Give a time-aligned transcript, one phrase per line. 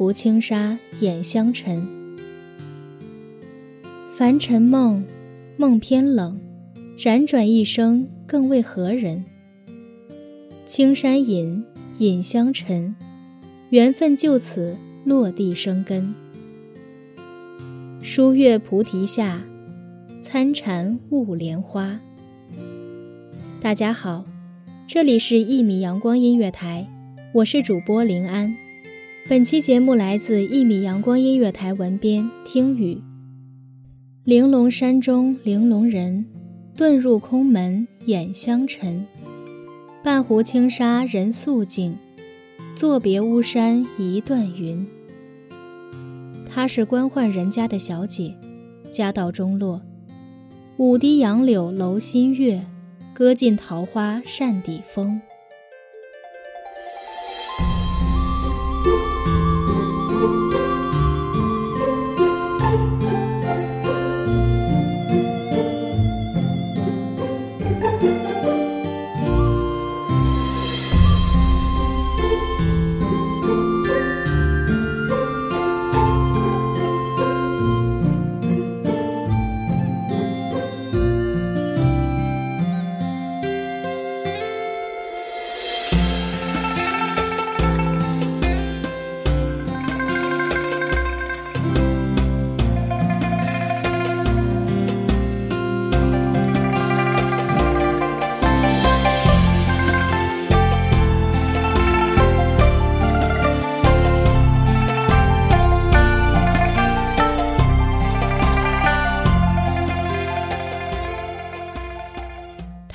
[0.00, 1.86] 拂轻纱掩香尘，
[4.16, 5.04] 凡尘梦，
[5.58, 6.40] 梦偏冷，
[6.96, 9.22] 辗转一生更为何人？
[10.64, 11.62] 青山隐，
[11.98, 12.96] 隐香尘，
[13.68, 16.14] 缘分就此落地生根。
[18.00, 19.42] 书月菩提下，
[20.22, 22.00] 参禅悟莲花。
[23.60, 24.24] 大家好，
[24.88, 26.88] 这里是一米阳光音乐台，
[27.34, 28.56] 我是主播林安。
[29.28, 33.00] 本期节目来自一米阳光音乐台文编听雨。
[34.24, 36.26] 玲珑山中玲珑人，
[36.76, 39.06] 遁入空门掩香尘。
[40.02, 41.96] 半壶轻纱人素净，
[42.74, 44.84] 作别巫山一段云。
[46.48, 48.34] 她是官宦人家的小姐，
[48.90, 49.80] 家道中落。
[50.78, 52.66] 舞堤杨柳楼新月，
[53.14, 55.20] 歌尽桃花扇底风。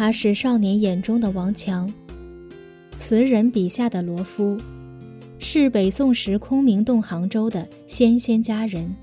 [0.00, 1.92] 他是少年眼中的王强，
[2.96, 4.58] 词人笔下的罗敷，
[5.38, 8.96] 是北宋时空明洞杭州的仙仙佳人。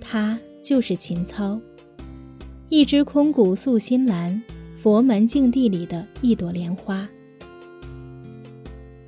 [0.00, 1.60] 他就是秦操，
[2.68, 4.40] 一只空谷素心兰，
[4.80, 7.08] 佛门净地里的一朵莲花。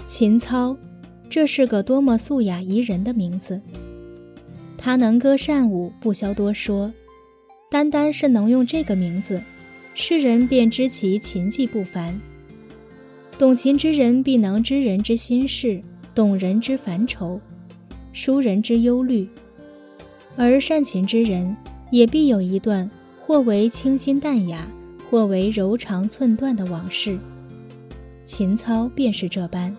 [0.08, 0.76] 秦操，
[1.30, 3.62] 这是个多么素雅宜人的名字。
[4.76, 6.92] 他能歌善舞，不消多说，
[7.70, 9.40] 单单是能用这个名字。
[9.94, 12.18] 世人便知其琴技不凡。
[13.38, 15.82] 懂琴之人必能知人之心事，
[16.14, 17.40] 懂人之烦愁，
[18.12, 19.26] 书人之忧虑；
[20.36, 21.56] 而善琴之人
[21.90, 22.88] 也必有一段
[23.20, 24.66] 或为清新淡雅，
[25.10, 27.18] 或为柔肠寸断的往事。
[28.24, 29.76] 琴操便是这般，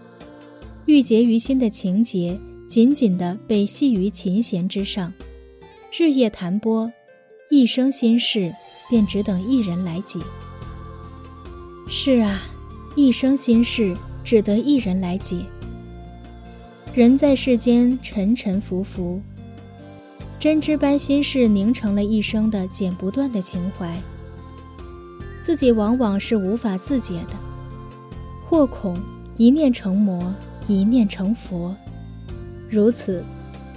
[0.85, 2.38] 郁结于心的情节，
[2.68, 5.12] 紧紧地被系于琴弦之上，
[5.97, 6.91] 日夜弹拨，
[7.50, 8.53] 一生心事。
[8.89, 10.19] 便只等一人来解。
[11.88, 12.39] 是啊，
[12.95, 15.45] 一生心事只得一人来解。
[16.93, 19.19] 人在世间沉沉浮浮，
[20.39, 23.99] 针织般心事凝成了一生的剪不断的情怀。
[25.41, 27.35] 自己往往是无法自解的，
[28.47, 28.97] 或恐
[29.38, 30.33] 一念成魔，
[30.67, 31.75] 一念成佛。
[32.69, 33.23] 如此，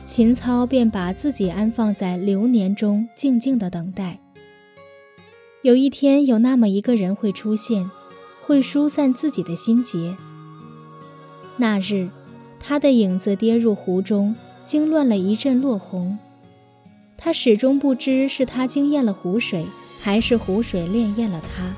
[0.05, 4.21] 秦操便把自己安放在流年中，静静的等待。
[5.67, 7.91] 有一天，有那么一个人会出现，
[8.41, 10.17] 会疏散自己的心结。
[11.57, 12.09] 那日，
[12.61, 16.17] 他的影子跌入湖中，惊乱了一阵落红。
[17.17, 19.67] 他始终不知是他惊艳了湖水，
[19.99, 21.75] 还是湖水潋滟了他。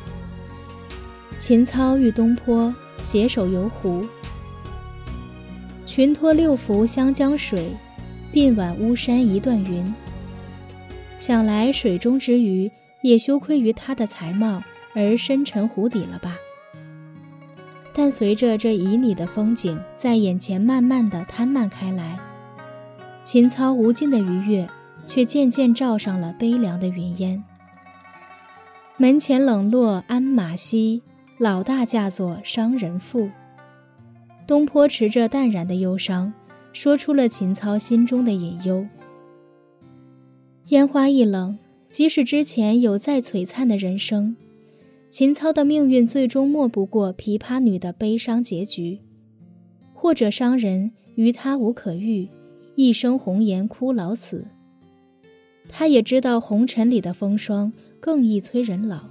[1.38, 4.04] 秦操遇东坡，携手游湖。
[5.86, 7.70] 群托六福湘江水，
[8.34, 9.94] 鬓挽巫山一段云。
[11.18, 12.70] 想来水中之鱼。
[13.02, 14.62] 也羞愧于他的才貌
[14.94, 16.36] 而深沉湖底了吧？
[17.94, 22.18] 但随着这旖旎的风景在眼前慢慢的摊漫开来，
[23.24, 24.68] 秦操无尽的愉悦
[25.06, 27.42] 却渐渐罩上了悲凉的云烟。
[28.96, 31.02] 门前冷落鞍马稀，
[31.38, 33.30] 老大嫁作商人妇。
[34.46, 36.32] 东坡持着淡然的忧伤，
[36.72, 38.86] 说出了秦操心中的隐忧。
[40.68, 41.58] 烟花易冷。
[41.90, 44.36] 即使之前有再璀璨的人生，
[45.10, 49.00] 秦操的命运最终莫不过琵琶女的悲伤结局，
[49.94, 52.28] 或者商人于他无可遇，
[52.74, 54.46] 一生红颜枯老死。
[55.68, 59.08] 他也知道红尘里的风霜更易催人老，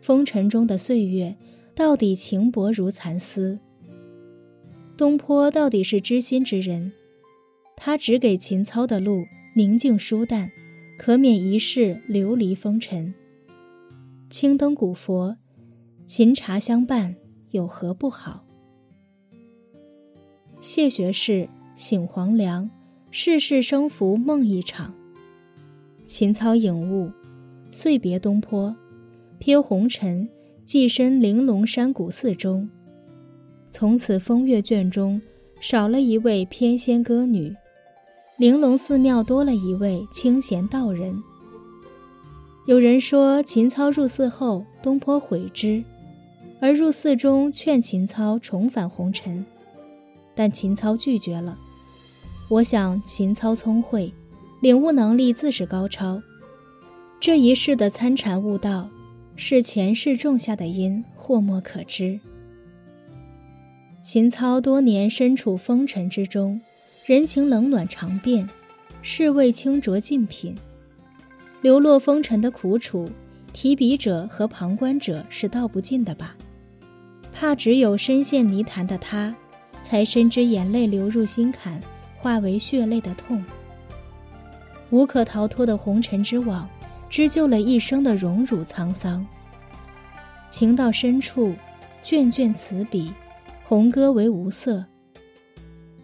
[0.00, 1.36] 风尘中的岁月
[1.74, 3.58] 到底情薄如蚕丝。
[4.96, 6.92] 东坡到底是知心之人，
[7.76, 9.24] 他只给秦操的路
[9.56, 10.52] 宁静舒淡，
[11.02, 13.14] 可免一世流离风尘。
[14.28, 15.34] 青灯古佛，
[16.04, 17.16] 琴茶相伴，
[17.52, 18.44] 有何不好？
[20.60, 22.68] 谢学士，醒黄粱，
[23.10, 24.94] 世事生浮梦一场。
[26.06, 27.10] 秦操颖悟，
[27.72, 28.76] 遂别东坡，
[29.40, 30.28] 瞥红尘，
[30.66, 32.68] 寄身玲珑山谷寺中。
[33.70, 35.18] 从此风月卷中
[35.62, 37.56] 少了一位翩仙歌女，
[38.40, 41.22] 玲珑寺庙多了一位清闲道人。
[42.64, 45.84] 有人说秦操入寺后，东坡悔之，
[46.58, 49.44] 而入寺中劝秦操重返红尘，
[50.34, 51.58] 但秦操拒绝了。
[52.48, 54.10] 我想秦操聪慧。
[54.62, 56.22] 领悟能力自是高超，
[57.20, 58.88] 这一世的参禅悟道，
[59.36, 62.18] 是前世种下的因，或莫可知。
[64.02, 66.60] 秦操多年身处风尘之中，
[67.10, 68.48] 人情冷暖常变，
[69.02, 70.56] 世味清浊尽品，
[71.60, 73.10] 流落风尘的苦楚，
[73.52, 76.36] 提笔者和旁观者是道不尽的吧？
[77.32, 79.34] 怕只有深陷泥潭的他，
[79.82, 81.82] 才深知眼泪流入心坎，
[82.16, 83.44] 化为血泪的痛。
[84.90, 86.70] 无可逃脱的红尘之网，
[87.08, 89.26] 织就了一生的荣辱沧桑。
[90.48, 91.56] 情到深处，
[92.04, 93.12] 卷卷此笔，
[93.64, 94.86] 红歌为无色。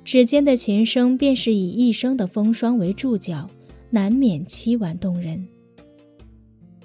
[0.07, 3.51] 指尖的琴声，便是以一生的风霜为注脚，
[3.91, 5.45] 难免凄婉动人。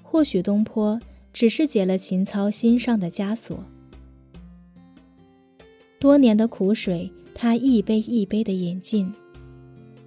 [0.01, 0.99] 或许东坡
[1.31, 3.63] 只是解了秦操心上的枷锁，
[5.99, 9.13] 多年的苦水，他一杯一杯的饮尽。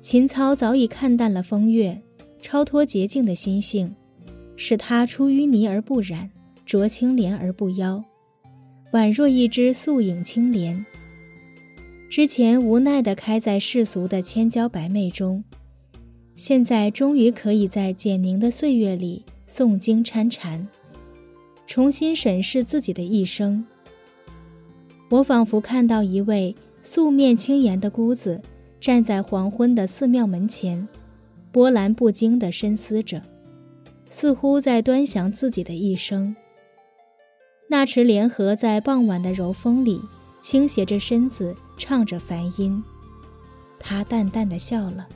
[0.00, 2.02] 秦操早已看淡了风月，
[2.43, 3.94] 超脱洁净的心性，
[4.56, 6.28] 使他出淤泥而不染，
[6.66, 8.02] 濯清涟而不妖，
[8.93, 10.84] 宛若一只素影青莲。
[12.08, 15.42] 之前无奈地开在世俗的千娇百媚中，
[16.36, 20.66] 现在终于可以在简宁的岁月里诵经参禅，
[21.66, 23.66] 重新审视自己的一生。
[25.10, 28.40] 我仿佛看到一位素面轻颜的姑子。
[28.80, 30.86] 站在黄昏的寺庙门前，
[31.50, 33.22] 波澜不惊地深思着，
[34.10, 36.36] 似乎在端详自己的一生。
[37.70, 40.02] 那池莲荷在傍晚的柔风里
[40.44, 42.85] 倾斜着身子，唱着梵音。
[43.79, 45.08] 他淡淡的笑了。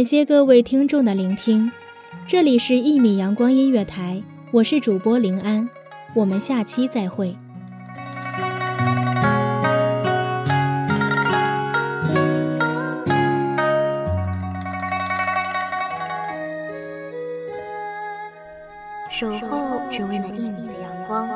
[0.00, 1.70] 感谢各位听众的聆听，
[2.26, 4.14] 这里是《一米阳光音乐台》，
[4.50, 5.68] 我是主播林安，
[6.14, 7.36] 我们下期再会。
[19.10, 21.28] 守候只为那一米的阳光，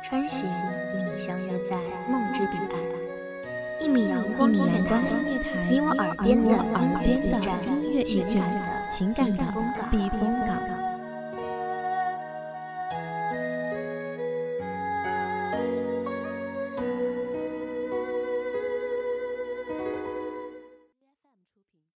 [0.00, 1.76] 穿行与你相约在
[2.08, 2.25] 梦。
[3.96, 5.00] 米阳光音乐台，
[5.70, 6.54] 你我耳边的
[7.64, 9.42] 音乐驿站，情感的
[9.90, 10.95] 避风港。